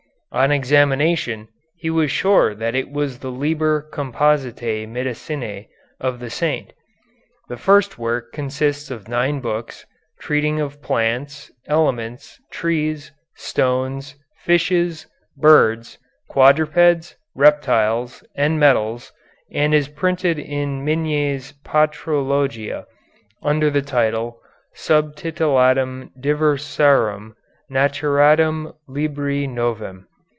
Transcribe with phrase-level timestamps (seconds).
[0.33, 5.67] On examination, he was sure that it was the "Liber Compositæ Medicinæ"
[5.99, 6.71] of the saint.
[7.49, 9.85] The first work consists of nine books,
[10.21, 15.97] treating of plants, elements, trees, stones, fishes, birds,
[16.29, 19.11] quadrupeds, reptiles, and metals,
[19.51, 22.85] and is printed in Migne's "Patrologia,"
[23.43, 24.39] under the title
[24.77, 27.33] "Subtilitatum Diversarum
[27.69, 30.05] Naturarum Libri Novem."